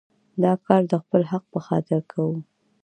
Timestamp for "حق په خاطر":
1.31-1.99